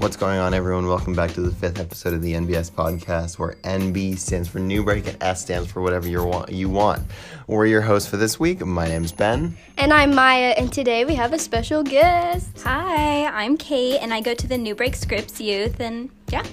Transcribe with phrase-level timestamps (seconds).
[0.00, 0.86] What's going on, everyone?
[0.86, 4.82] Welcome back to the fifth episode of the NBS podcast, where NB stands for New
[4.82, 6.50] Break and S stands for whatever you want.
[6.50, 7.02] You want.
[7.46, 8.64] We're your hosts for this week.
[8.64, 9.58] My name's Ben.
[9.76, 12.62] And I'm Maya, and today we have a special guest.
[12.62, 16.44] Hi, I'm Kate, and I go to the New Break Scripps Youth, and yeah.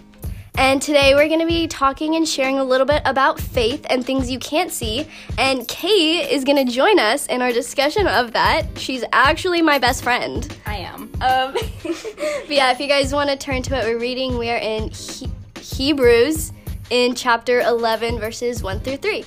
[0.58, 4.04] And today we're going to be talking and sharing a little bit about faith and
[4.04, 5.08] things you can't see.
[5.38, 8.66] And Kate is going to join us in our discussion of that.
[8.76, 10.52] She's actually my best friend.
[10.66, 11.12] I am.
[11.22, 14.40] Um, but yeah, if you guys want to turn to it, we're reading.
[14.40, 15.30] We are in he-
[15.62, 16.54] Hebrews
[16.90, 19.26] in chapter 11, verses 1 through 3.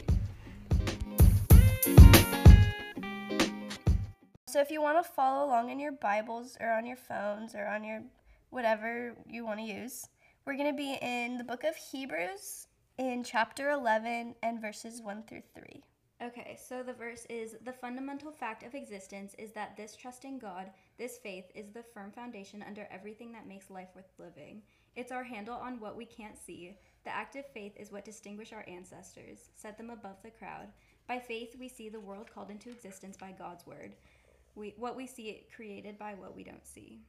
[4.46, 7.68] So if you want to follow along in your Bibles or on your phones or
[7.68, 8.02] on your
[8.50, 10.08] whatever you want to use,
[10.50, 12.66] we're going to be in the book of Hebrews
[12.98, 15.80] in chapter 11 and verses 1 through 3.
[16.26, 20.40] Okay, so the verse is The fundamental fact of existence is that this trust in
[20.40, 24.62] God, this faith, is the firm foundation under everything that makes life worth living.
[24.96, 26.76] It's our handle on what we can't see.
[27.04, 30.66] The active faith is what distinguished our ancestors, set them above the crowd.
[31.06, 33.94] By faith, we see the world called into existence by God's word.
[34.56, 37.02] We, what we see created by what we don't see.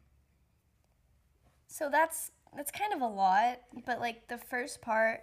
[1.71, 5.21] So that's that's kind of a lot, but like the first part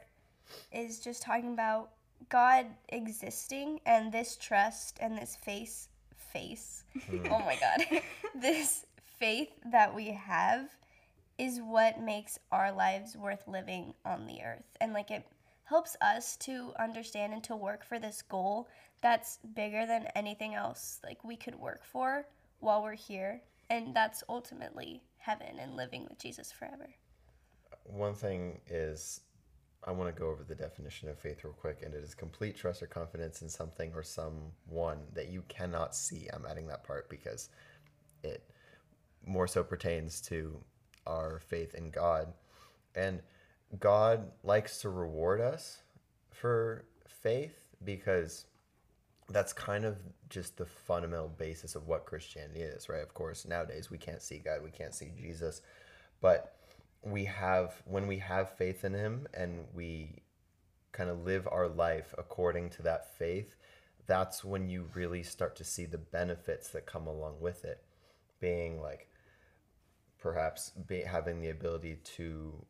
[0.73, 1.91] is just talking about
[2.31, 5.89] God existing and this trust and this face
[6.33, 6.85] face.
[7.07, 7.27] Hmm.
[7.31, 8.01] oh my god.
[8.35, 8.87] this
[9.19, 10.71] faith that we have
[11.37, 14.65] is what makes our lives worth living on the earth.
[14.81, 15.27] And like it
[15.65, 18.69] helps us to understand and to work for this goal
[19.03, 22.27] that's bigger than anything else like we could work for
[22.61, 23.43] while we're here.
[23.69, 26.89] And that's ultimately heaven and living with Jesus forever.
[27.85, 29.21] One thing is,
[29.85, 32.57] I want to go over the definition of faith real quick, and it is complete
[32.57, 36.29] trust or confidence in something or someone that you cannot see.
[36.33, 37.49] I'm adding that part because
[38.23, 38.43] it
[39.27, 40.59] more so pertains to
[41.07, 42.33] our faith in God.
[42.95, 43.23] And
[43.79, 45.83] God likes to reward us
[46.31, 48.47] for faith because
[49.31, 49.99] that's kind of
[50.31, 53.03] just the fundamental basis of what Christianity is, right?
[53.03, 55.61] Of course, nowadays we can't see God, we can't see Jesus,
[56.21, 56.55] but
[57.03, 60.23] we have when we have faith in him and we
[60.93, 63.55] kind of live our life according to that faith,
[64.07, 67.83] that's when you really start to see the benefits that come along with it.
[68.41, 69.09] Being like
[70.19, 72.65] perhaps be, having the ability to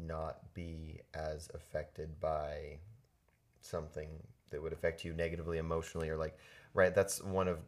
[0.00, 2.78] not be as affected by
[3.60, 4.08] something
[4.50, 6.36] that would affect you negatively emotionally or like
[6.74, 7.58] right that's one of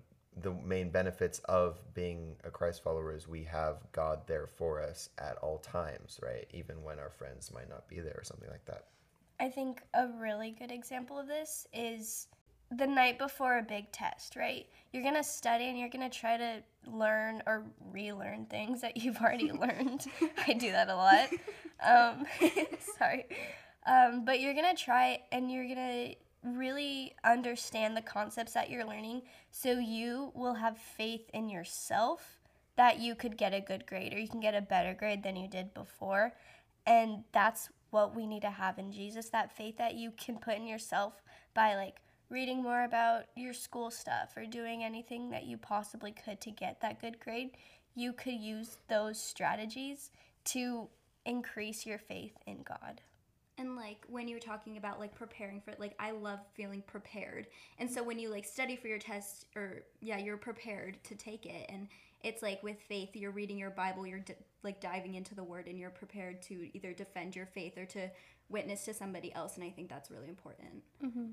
[0.43, 5.09] the main benefits of being a Christ follower is we have God there for us
[5.19, 6.47] at all times, right?
[6.53, 8.85] Even when our friends might not be there or something like that.
[9.41, 12.29] I think a really good example of this is
[12.71, 14.67] the night before a big test, right?
[14.93, 18.97] You're going to study and you're going to try to learn or relearn things that
[18.97, 20.07] you've already learned.
[20.47, 21.29] I do that a lot.
[21.85, 22.27] Um,
[22.99, 23.27] sorry.
[23.87, 28.71] Um, but you're going to try and you're going to really understand the concepts that
[28.71, 32.39] you're learning so you will have faith in yourself
[32.77, 35.37] that you could get a good grade or you can get a better grade than
[35.37, 36.33] you did before.
[36.87, 40.57] And that's what we need to have in Jesus that faith that you can put
[40.57, 41.23] in yourself
[41.55, 41.97] by like
[42.31, 46.81] reading more about your school stuff or doing anything that you possibly could to get
[46.81, 47.51] that good grade.
[47.95, 50.11] You could use those strategies
[50.45, 50.89] to
[51.25, 53.01] increase your faith in God
[53.59, 56.83] and like when you were talking about like preparing for it like i love feeling
[56.87, 57.47] prepared
[57.79, 61.45] and so when you like study for your test or yeah you're prepared to take
[61.45, 61.89] it and
[62.23, 64.25] it's like with faith you're reading your bible you're
[64.63, 68.09] like diving into the word and you're prepared to either defend your faith or to
[68.49, 71.27] witness to somebody else and i think that's really important mm-hmm.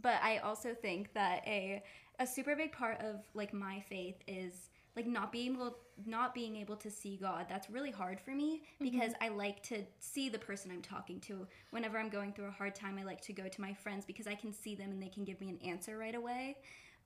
[0.00, 1.82] but i also think that a
[2.18, 5.76] a super big part of like my faith is like not being able
[6.06, 7.46] not being able to see God.
[7.48, 8.84] That's really hard for me mm-hmm.
[8.84, 9.24] because mm-hmm.
[9.24, 11.46] I like to see the person I'm talking to.
[11.70, 14.26] Whenever I'm going through a hard time, I like to go to my friends because
[14.26, 16.56] I can see them and they can give me an answer right away.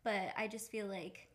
[0.05, 1.29] But I just feel like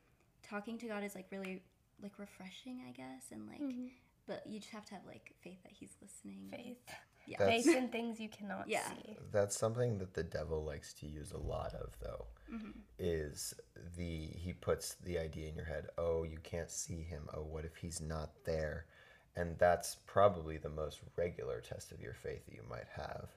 [0.43, 1.61] talking to God is like really
[2.01, 3.87] like refreshing, I guess, and like mm-hmm.
[4.25, 6.49] but you just have to have like faith that he's listening.
[6.51, 6.81] Faith.
[7.27, 7.45] Yeah.
[7.45, 8.87] Faith in things you cannot yeah.
[8.87, 9.17] see.
[9.31, 12.71] That's something that the devil likes to use a lot of though mm-hmm.
[12.99, 13.53] is
[13.95, 17.65] the he puts the idea in your head oh you can't see him oh what
[17.65, 18.85] if he's not there
[19.35, 23.29] and that's probably the most regular test of your faith that you might have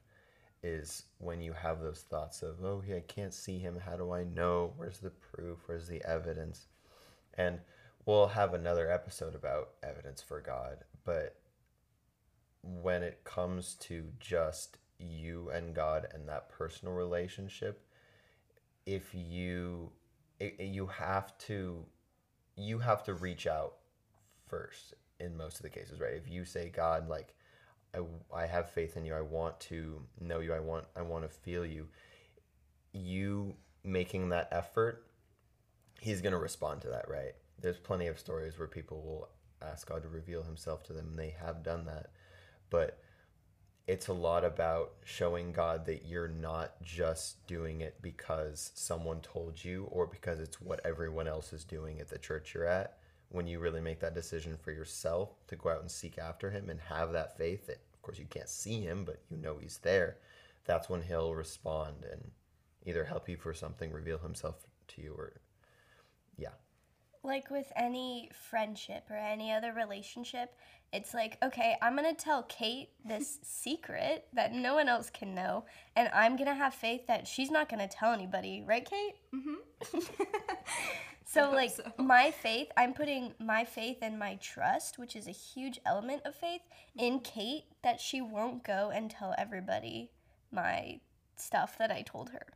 [0.63, 4.13] is when you have those thoughts of oh yeah, i can't see him how do
[4.13, 6.67] i know where's the proof where's the evidence
[7.35, 7.59] and
[8.07, 11.37] we'll have another episode about evidence for god but
[12.63, 17.87] when it comes to just you and god and that personal relationship
[18.87, 19.91] if you
[20.39, 21.85] it, you have to
[22.57, 23.75] you have to reach out
[24.49, 26.15] first in most of the cases, right?
[26.15, 27.35] If you say, God, like,
[27.95, 28.01] I,
[28.35, 31.29] I have faith in you, I want to know you, I want I want to
[31.29, 31.89] feel you,
[32.93, 33.55] you
[33.85, 35.07] making that effort,
[36.01, 37.35] he's gonna respond to that, right?
[37.61, 39.29] There's plenty of stories where people will
[39.63, 42.11] ask God to reveal himself to them, and they have done that.
[42.71, 42.99] But
[43.91, 49.65] it's a lot about showing God that you're not just doing it because someone told
[49.65, 52.99] you or because it's what everyone else is doing at the church you're at.
[53.31, 56.71] When you really make that decision for yourself to go out and seek after Him
[56.71, 59.79] and have that faith that, of course, you can't see Him, but you know He's
[59.79, 60.19] there,
[60.65, 62.31] that's when He'll respond and
[62.87, 64.57] either help you for something, reveal Himself
[64.89, 65.41] to you, or
[66.39, 66.51] yeah.
[67.23, 70.55] Like with any friendship or any other relationship,
[70.93, 75.65] it's like, okay, I'm gonna tell Kate this secret that no one else can know,
[75.97, 79.15] and I'm gonna have faith that she's not gonna tell anybody, right, Kate?
[79.35, 79.99] Mm-hmm.
[81.25, 81.85] so, like, so.
[81.99, 86.35] my faith, I'm putting my faith and my trust, which is a huge element of
[86.35, 86.63] faith,
[86.99, 90.11] in Kate that she won't go and tell everybody
[90.51, 91.01] my
[91.37, 92.47] stuff that I told her.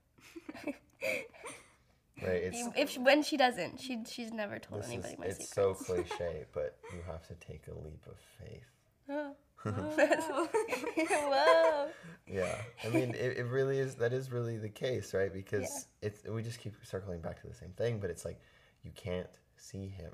[2.26, 2.42] Right?
[2.44, 5.48] It's, If she, when she doesn't, she she's never told this anybody is, my it's
[5.48, 5.54] secrets.
[5.54, 5.74] so
[6.08, 8.70] cliche, but you have to take a leap of faith.
[9.10, 9.34] Oh.
[9.66, 10.48] Oh.
[10.98, 11.88] Whoa.
[12.26, 12.54] Yeah,
[12.84, 13.94] I mean, it, it really is.
[13.94, 15.32] That is really the case, right?
[15.32, 18.40] Because it's we just keep circling back to the same thing, but it's like
[18.82, 20.12] you can't see him.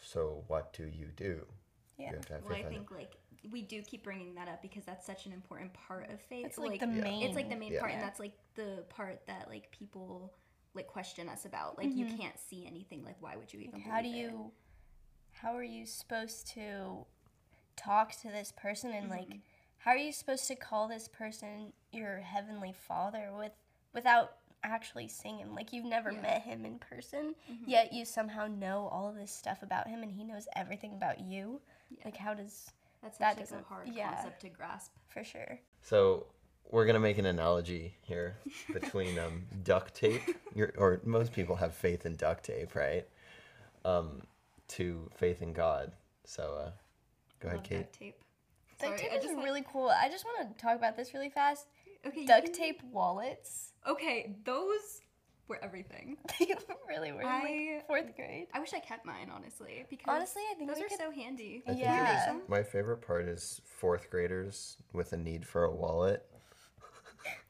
[0.00, 1.40] So what do you do?
[1.98, 2.10] Yeah.
[2.10, 2.72] You have to have well, I faith him.
[2.72, 3.16] think like
[3.50, 6.46] we do keep bringing that up because that's such an important part of faith.
[6.46, 7.24] It's like, the main.
[7.24, 7.80] it's like the main Yeah.
[7.80, 10.34] part, and that's like the part that like people
[10.76, 11.76] like question us about.
[11.78, 13.04] Like you can't see anything.
[13.04, 13.80] Like why would you even?
[13.80, 13.90] Mm-hmm.
[13.90, 14.30] How do believe it?
[14.32, 14.50] you?
[15.32, 17.06] How are you supposed to
[17.76, 19.30] talk to this person and Mm-hmm.
[19.30, 19.40] like?
[19.78, 23.52] How are you supposed to call this person your heavenly father with
[23.94, 24.32] without
[24.64, 25.54] actually seeing him?
[25.54, 26.22] Like you've never Yeah.
[26.22, 27.68] met him in person, Mm-hmm.
[27.70, 31.20] yet you somehow know all of this stuff about him, and he knows everything about
[31.20, 31.60] you.
[32.04, 32.70] Like how does
[33.02, 34.14] That's that such like, a doesn't- hard yeah.
[34.14, 34.92] concept to grasp.
[35.08, 35.58] for sure?
[35.82, 36.26] So
[36.70, 38.36] we're gonna make an analogy here
[38.72, 40.22] between um, duct tape,
[40.54, 43.06] You're, or most people have faith in duct tape, right?
[43.84, 44.22] Um,
[44.68, 45.92] to faith in God.
[46.24, 46.70] So uh,
[47.40, 47.76] go ahead, Kate.
[47.82, 48.16] duct tape.
[48.80, 49.88] Duct tape I is just had- really cool.
[49.88, 51.66] I just want to talk about this really fast.
[52.06, 52.26] Okay.
[52.26, 53.72] Duct can- tape wallets.
[53.88, 55.00] Okay, those
[55.48, 56.16] were everything.
[56.40, 56.48] They
[56.88, 58.48] really were in I- like fourth grade.
[58.52, 61.62] I wish I kept mine honestly because Honestly, I think those are could- so handy.
[61.68, 62.30] I Yeah.
[62.32, 66.26] it is- my favorite part is fourth graders with a need for a wallet.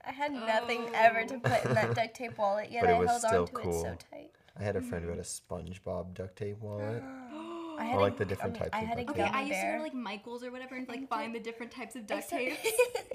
[0.06, 3.04] I had nothing ever to put in that duct tape wallet, yet But it I
[3.06, 4.30] held still on to it so tight.
[4.58, 7.02] I had a friend who had a SpongeBob duct tape wallet.
[7.02, 7.36] I
[7.78, 9.30] I had like a, the different gummy- types I of had a duct Okay.
[9.30, 11.94] I used to go to like Michael's or whatever and like find the different types
[11.96, 12.54] of duct tape.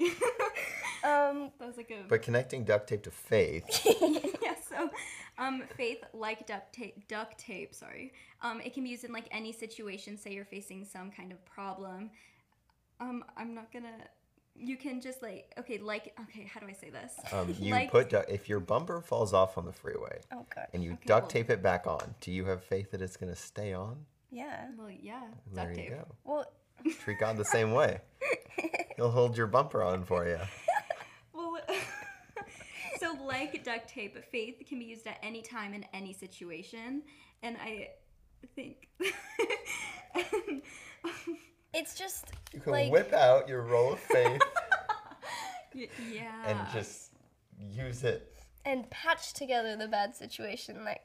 [1.04, 3.64] um, that was like a But connecting duct tape to faith,
[4.42, 4.54] yeah.
[4.68, 4.88] So,
[5.38, 7.08] um, faith like duct tape.
[7.08, 7.74] Duct tape.
[7.74, 8.12] Sorry.
[8.42, 10.16] Um, it can be used in like any situation.
[10.16, 12.10] Say you're facing some kind of problem.
[13.00, 13.96] Um, I'm not gonna.
[14.54, 16.44] You can just like okay, like okay.
[16.52, 17.12] How do I say this?
[17.32, 20.66] um, you Like- put du- if your bumper falls off on the freeway oh god,
[20.72, 23.16] and you Okay, duct well- tape it back on, do you have faith that it's
[23.16, 24.04] gonna stay on?
[24.30, 24.68] yeah.
[24.78, 25.22] Well, yeah.
[25.52, 25.92] There Duct you tape.
[25.98, 26.06] go.
[26.24, 26.52] Well,
[27.00, 28.00] Treat God the same way.
[28.96, 30.38] He'll hold your bumper on for you.
[31.32, 31.58] Well,
[33.00, 37.02] so like duct tape, faith can be used at any time in any situation,
[37.42, 37.88] and I
[38.54, 38.88] think
[41.74, 44.40] it's just You can like whip out your roll of faith
[45.74, 47.12] yeah, and just
[47.58, 48.32] use it.
[48.64, 51.04] and patch together the bad situation that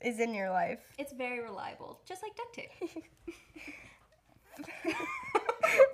[0.00, 0.80] is in your life.
[0.98, 3.04] it's very reliable, just like duct tape.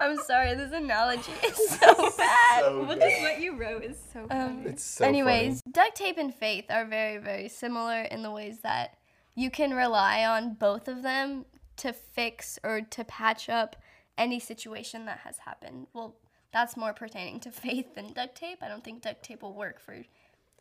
[0.00, 2.60] I'm sorry, this analogy is so bad.
[2.64, 4.40] So Well, just what you wrote is so funny.
[4.40, 8.60] Um, It's so anyways, duct tape and faith are very, very similar in the ways
[8.62, 8.96] that
[9.34, 11.44] you can rely on both of them
[11.78, 13.76] to fix or to patch up
[14.16, 15.86] any situation that has happened.
[15.92, 16.16] Well,
[16.52, 18.58] that's more pertaining to faith than duct tape.
[18.62, 19.96] I don't think duct tape will work for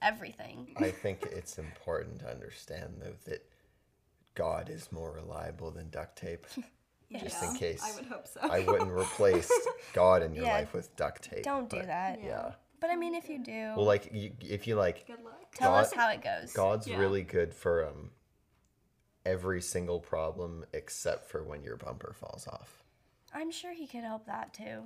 [0.01, 0.67] everything.
[0.77, 3.43] I think it's important to understand though that
[4.35, 6.45] God is more reliable than duct tape.
[7.19, 8.41] Just in case I would hope so.
[8.43, 9.49] I wouldn't replace
[9.93, 10.51] God in your Yeah.
[10.55, 11.41] life with duct tape.
[11.43, 12.19] Don't do that.
[12.21, 12.51] Yeah.
[12.81, 15.51] But I mean, if you do, Well, like you, if you like, Good luck.
[15.55, 16.51] tell us how it goes.
[16.51, 16.97] God's Yeah.
[16.99, 18.11] really good for um
[19.27, 22.83] every single problem except for when your bumper falls off.
[23.33, 24.83] I'm sure he could help that too.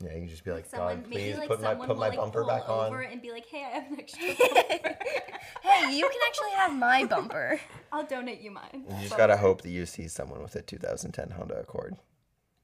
[0.00, 1.94] Yeah, you can just be like, Someone, God, maybe please like put my someone put
[1.96, 3.12] will my like bumper pull back over on.
[3.12, 4.98] and be like, "Hey, I have an extra bumper.
[5.62, 7.60] Hey, you can actually have my bumper.
[7.92, 11.30] I'll donate you mine." You just gotta hope that you see someone with a 2010
[11.30, 11.96] Honda Accord.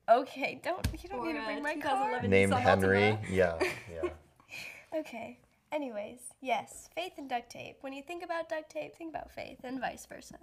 [0.08, 2.20] Okay, don't you don't Or, need to bring my 2011 car.
[2.22, 2.60] Nissan Named Altima.
[2.60, 3.18] Henry.
[3.30, 3.58] Yeah,
[4.02, 4.98] yeah.
[4.98, 5.38] Okay.
[5.72, 7.76] Anyways, yes, faith and duct tape.
[7.82, 10.36] When you think about duct tape, think about faith, and vice versa.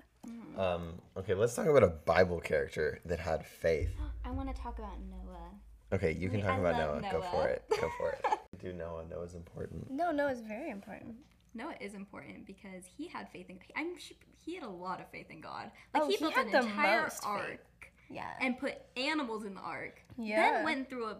[0.57, 3.89] Um, okay, let's talk about a Bible character that had faith.
[4.25, 5.51] I want to talk about Noah.
[5.93, 7.01] Okay, you can We- talk I about Noah.
[7.01, 7.63] love Go for it.
[7.69, 8.25] Go for it.
[8.62, 9.03] Do Noah.
[9.10, 9.91] Noah's important.
[9.91, 11.15] No, no, it's very important.
[11.53, 13.60] Noah is important because he had faith in.
[13.75, 14.15] I'm sure
[14.46, 15.72] he had a lot of faith in God.
[15.93, 17.25] Like Oh, he he built had an the entire most faith.
[17.29, 18.29] ark Yeah.
[18.39, 20.01] and put animals in the ark.
[20.17, 20.53] Yeah.
[20.53, 21.17] Then went through a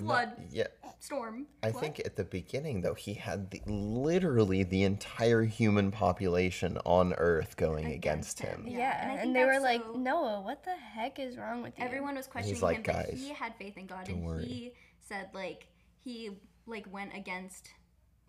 [0.00, 0.66] No, yeah,
[1.00, 1.46] storm.
[1.62, 1.82] I Flood?
[1.82, 7.56] think at the beginning though he had the, literally the entire human population on Earth
[7.56, 8.72] going against, Against him, him.
[8.72, 11.62] Yeah, Yeah, and and, they were that's like, so- Noah, what the heck is wrong
[11.62, 11.84] with you?
[11.84, 14.44] everyone was questioning like, him, but "Guys, he had faith in God, don't and worry."
[14.44, 15.66] he said like
[16.04, 16.30] he
[16.66, 17.70] like went against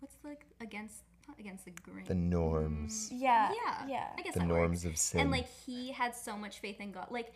[0.00, 2.04] what's like against not against the grain.
[2.06, 3.16] The norms, mm.
[3.20, 3.52] Yeah.
[3.52, 4.06] yeah, Yeah.
[4.18, 4.94] I guess the that norms works.
[4.94, 5.20] of sin.
[5.20, 7.06] And like he had so much faith in God.
[7.10, 7.34] Like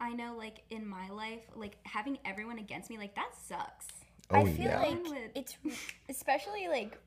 [0.00, 3.86] I know, like in my life, like having everyone against me, like that sucks.
[4.30, 5.56] oh I feel yeah, like it's
[6.08, 6.98] especially like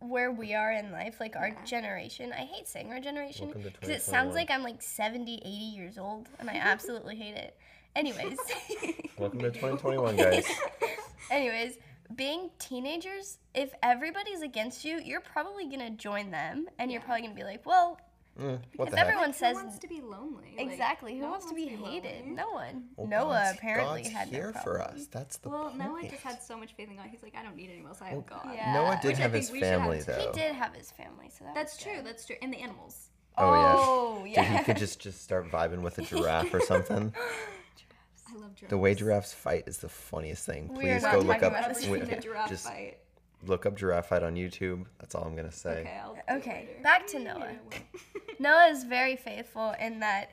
[0.00, 1.64] where we are in life, like our Yeah.
[1.64, 2.32] generation.
[2.32, 6.28] I hate saying our generation because it sounds like I'm like 70, 80 years old,
[6.38, 7.56] and I absolutely hate it.
[7.94, 8.38] Anyways,
[9.18, 10.46] welcome to 2021, guys.
[11.30, 11.78] anyways,
[12.14, 17.34] being teenagers, if everybody's against you, you're probably gonna join them, and you're probably gonna
[17.34, 17.98] be like, well,
[18.40, 19.06] Mm, what If the heck?
[19.06, 20.54] everyone Who says wants to be lonely?
[20.58, 22.00] Like, exactly, who no one wants to be lonely.
[22.00, 22.26] hated?
[22.26, 22.88] No one.
[22.96, 25.06] Well, Noah God's- apparently God's had here no for us.
[25.10, 25.78] That's the Well, point.
[25.78, 27.06] Noah just had so much faith in God.
[27.10, 28.02] He's like, I don't need anyone else.
[28.02, 28.50] I have God.
[28.52, 28.72] Yeah.
[28.74, 30.18] Noah did Which have think his we should have family though.
[30.18, 31.94] He did have his family, so that That's was true.
[31.96, 32.06] good.
[32.06, 32.36] That's true.
[32.42, 33.08] And the animals.
[33.38, 33.74] Oh, yeah.
[33.78, 37.14] Oh Dude, he could just just start vibing with a giraffe or something.
[38.28, 38.70] I love giraffes.
[38.70, 40.68] The way giraffes fight is the funniest thing.
[40.68, 41.52] We are Please not go look up.
[41.52, 42.98] about Ever this seen wait, a okay, giraffe just fight?
[43.48, 44.86] Look up giraffe fight on YouTube.
[44.98, 45.80] That's all I'm gonna say.
[45.80, 46.82] Okay, I'll do Okay, later.
[46.82, 47.52] back to Noah.
[48.38, 50.30] Noah is very faithful in that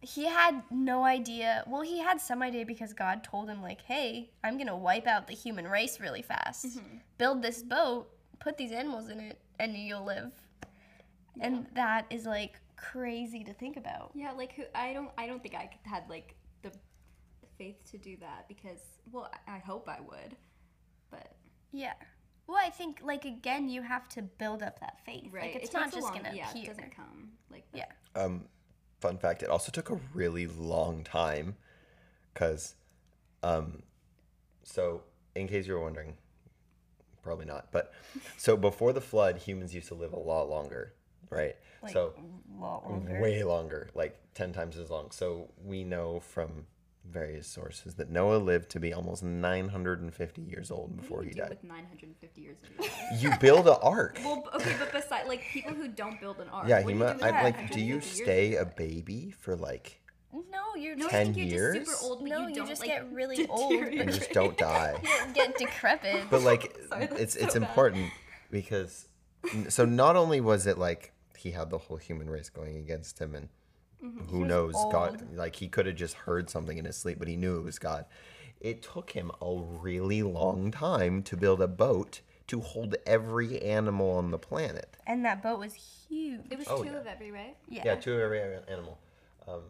[0.00, 1.64] he had no idea.
[1.66, 5.08] Well, he had some idea because God told him, like, hey, I'm going to wipe
[5.08, 6.66] out the human race really fast.
[6.66, 6.96] Mm-hmm.
[7.18, 10.30] Build this boat, put these animals in it, and you'll live.
[11.40, 14.12] And that is like crazy to think about.
[14.14, 14.62] Yeah, like who?
[14.74, 15.10] I don't.
[15.18, 16.70] I don't think I could- had like the
[17.58, 18.78] faith to do that because,
[19.10, 20.36] well, I, I hope I would,
[21.10, 21.34] but
[21.72, 21.94] Yeah.
[22.48, 25.28] Well, I think, like, again, you have to build up that faith.
[25.30, 25.54] right.
[25.54, 26.64] Like, it's it not takes just long- going to yeah, appear.
[26.64, 27.92] it doesn't come like that.
[28.16, 28.22] Yeah.
[28.22, 28.46] Um,
[29.00, 31.56] fun fact: it also took a really long time,
[32.34, 32.74] cause,
[33.42, 33.82] um,
[34.62, 35.02] so
[35.34, 36.14] in case you were wondering,
[37.22, 37.92] probably not, but
[38.38, 40.94] so before the flood, humans used to live a lot longer,
[41.30, 41.54] right?
[41.82, 43.20] Like, so a lot longer.
[43.20, 45.10] way longer, like ten times as long.
[45.10, 46.66] So we know from
[47.04, 51.34] various sources that Noah lived to be almost 950 years old What before do he
[51.34, 51.50] do died.
[51.50, 53.30] with 950 years of your?
[53.32, 54.18] You build an ark.
[54.24, 56.68] well, okay, but beside like people who don't build an ark.
[56.68, 57.70] Yeah, he do you mu- do like.
[57.72, 60.00] Do you stay a baby for like
[60.32, 62.54] No, you're No, just, I 10 think you're just super old, but No, you you
[62.56, 64.14] don't just like, get really old, but and deteriorate.
[64.18, 65.00] just don't die?
[65.28, 66.24] You get decrepit.
[66.30, 67.62] But like, Sorry, that's it's it's bad.
[67.62, 68.10] important
[68.50, 69.06] because
[69.68, 73.34] so not only was it like he had the whole human race going against him,
[73.34, 73.48] and
[74.04, 74.26] Mm-hmm.
[74.28, 77.26] who was knows, God, like he could have just heard something in his sleep, but
[77.28, 78.04] he knew it was God.
[78.60, 84.10] It took him a really long time to build a boat to hold every animal
[84.12, 84.96] on the planet.
[85.06, 85.74] and that boat was
[86.08, 86.40] huge.
[86.50, 86.96] It was Oh, two yeah.
[86.96, 87.56] of every, right?
[87.68, 87.82] Yeah.
[87.84, 88.98] Yeah, two of every animal.
[89.46, 89.62] Um,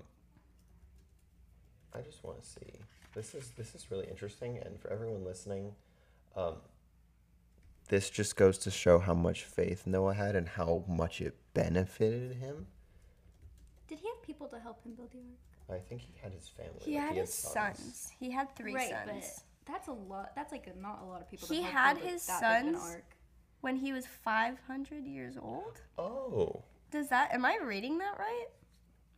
[1.94, 2.72] I just want to see.
[3.14, 5.72] This is this is really interesting, and for everyone listening,
[6.36, 6.56] um,
[7.88, 12.36] this just goes to show how much faith Noah had and how much it benefited
[12.36, 12.66] him.
[13.88, 15.80] Did he have people to help him build the ark?
[15.80, 16.72] I think he had his family.
[16.80, 18.10] He like, had his sons.
[18.18, 19.42] He had three right, sons.
[19.66, 20.32] but that's a lot.
[20.34, 21.48] That's like a, not a lot of people.
[21.48, 22.94] He to help had build his that big of an sons?
[22.94, 23.04] ark.
[23.60, 25.80] When he was 500 years old?
[25.98, 28.46] Oh, Does that, am I reading that right?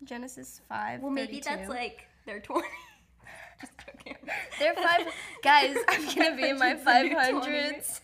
[0.05, 1.03] Genesis 5.
[1.03, 2.67] Well, maybe that's like they're twenty.
[3.61, 4.17] Just joking.
[4.59, 5.07] They're five.
[5.43, 8.01] Guys, I'm gonna be in my 500s.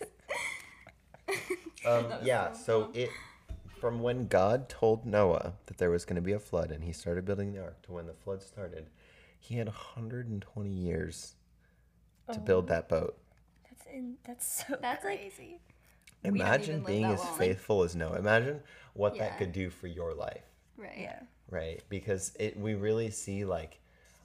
[1.87, 2.53] um, yeah.
[2.53, 3.11] so So it
[3.87, 6.91] from when God told Noah that there was going to be a flood, and he
[6.93, 8.89] started building the ark, to when the flood started,
[9.39, 11.35] he had 120 years
[12.33, 13.17] to build that boat.
[13.63, 15.61] That's in, that's so That's crazy.
[16.25, 17.39] We don't Imagine being as long.
[17.39, 18.19] faithful as Noah.
[18.19, 18.61] Imagine
[18.95, 19.29] what Yeah.
[19.29, 20.43] that could do for your life,
[20.77, 20.99] Right.
[20.99, 21.21] yeah.
[21.49, 21.81] right?
[21.89, 23.79] Because it we really see like,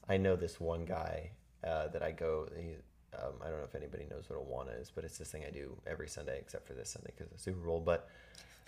[0.10, 1.30] I know this one guy
[1.64, 2.48] uh, that I go.
[2.58, 2.72] He,
[3.16, 5.52] um, I don't know if anybody knows what Awana is, but it's this thing I
[5.52, 7.80] do every Sunday except for this Sunday because of Super Bowl.
[7.80, 8.10] But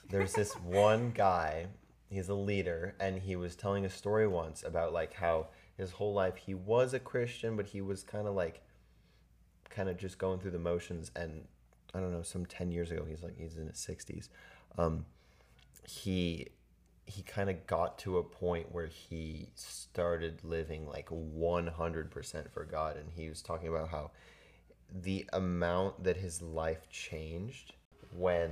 [0.10, 1.68] there's this one guy.
[2.10, 6.14] He's a leader, and he was telling a story once about like how his whole
[6.14, 8.62] life he was a Christian, but he was kind of like
[9.74, 11.46] kind of just going through the motions and
[11.94, 14.30] i don't know some 10 years ago he's like he's in his 60s
[14.78, 15.06] um,
[15.88, 16.48] he
[17.06, 22.98] he kind of got to a point where he started living like 100% for god
[22.98, 24.12] and he was talking about how
[24.94, 27.74] the amount that his life changed
[28.16, 28.52] when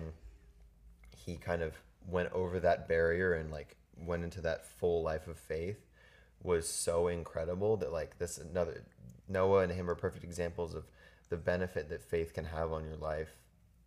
[1.26, 1.74] he kind of
[2.08, 5.86] went over that barrier and like went into that full life of faith
[6.44, 8.84] was so incredible that like this another
[9.28, 10.86] Noah and him are perfect examples of
[11.30, 13.30] the benefit that faith can have on your life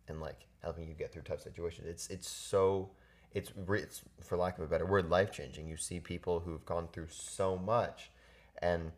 [0.07, 1.87] and like helping you get through tough situations.
[1.87, 2.89] It's it's so
[3.33, 5.67] it's, it's for lack of a better word life changing.
[5.67, 8.09] You see people who've gone through so much
[8.59, 8.91] and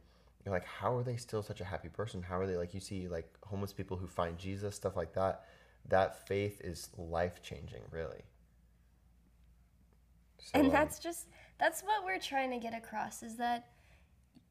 [0.46, 2.22] you're like how are they still such a happy person?
[2.22, 5.46] How are they like you see like homeless people who find Jesus stuff like that.
[5.90, 8.24] That faith is life changing, really.
[10.40, 11.28] So, and um, that's just
[11.60, 13.70] that's what we're trying to get across is that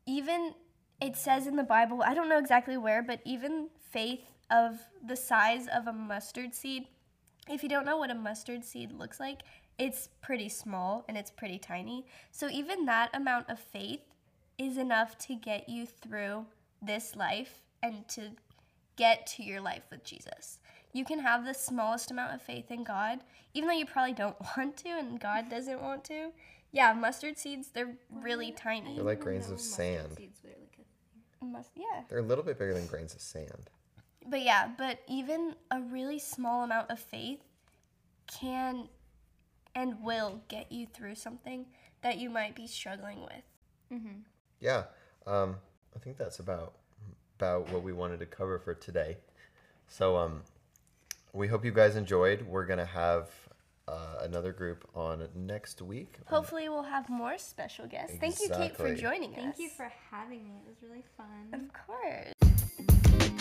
[0.06, 0.54] even
[1.00, 5.16] it says in the bible i don't know exactly where but even faith of the
[5.16, 6.86] size of a mustard seed
[7.48, 9.42] if you don't know what a mustard seed looks like
[9.78, 14.00] it's pretty small and it's pretty tiny so even that amount of faith
[14.58, 16.46] is enough to get you through
[16.82, 18.32] this life and to
[18.96, 20.58] get to your life with Jesus.
[20.96, 23.20] You can have the smallest amount of faith in God,
[23.52, 26.30] even though you probably don't want to and God doesn't want to.
[26.72, 28.94] Yeah, mustard seeds, they're really tiny.
[28.96, 30.12] They're like grains know of mustard sand.
[30.16, 32.02] seeds were like a- Must, yeah.
[32.08, 33.68] they're a little bit bigger than grains of sand.
[34.26, 37.40] But yeah, but even a really small amount of faith
[38.26, 38.88] can
[39.74, 41.66] and will get you through something
[42.00, 44.00] that you might be struggling with.
[44.60, 44.84] Yeah,
[45.26, 45.56] um,
[45.94, 46.72] I think that's about
[47.38, 49.18] about what we wanted to cover for today.
[49.88, 50.42] So um,
[51.36, 52.42] we hope you guys enjoyed.
[52.46, 53.28] We're gonna have
[53.86, 56.18] uh, another group on next week.
[56.26, 58.16] Hopefully, we'll have more special guests.
[58.18, 58.96] Thank you, Kate, for Exactly.
[58.96, 59.42] joining us.
[59.42, 60.54] Thank you for having me.
[60.56, 61.52] It was really fun.
[61.52, 63.36] Of course.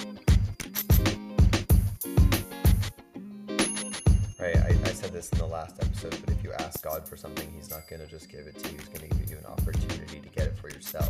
[4.38, 7.16] Right, I, I said this in the last episode, but if you ask God for
[7.16, 8.78] something, He's not gonna just give it to you.
[8.78, 11.10] He's gonna give you an opportunity to get it for yourself,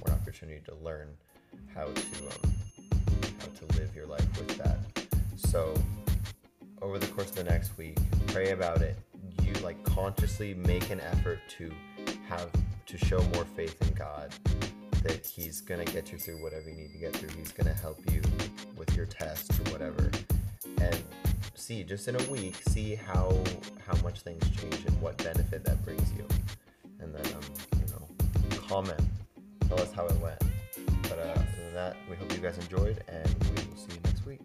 [0.00, 1.08] or an opportunity to learn
[1.74, 2.54] how to um,
[3.40, 4.78] how to live your life with that.
[5.36, 5.74] So,
[6.82, 7.96] over the course of the next week,
[8.26, 8.96] pray about it.
[9.42, 11.70] You like consciously make an effort to
[12.28, 12.50] have
[12.86, 14.34] to show more faith in God.
[15.04, 17.30] That He's gonna get you through whatever you need to get through.
[17.30, 18.20] He's gonna help you
[18.76, 20.10] with your test or whatever,
[20.80, 21.02] and
[21.54, 23.32] see just in a week see how
[23.86, 26.26] how much things change and what benefit that brings you
[27.00, 27.40] and then um
[27.78, 29.00] you know comment
[29.68, 30.42] tell us how it went
[31.02, 34.00] but uh, other than that we hope you guys enjoyed and we will see you
[34.04, 34.40] next week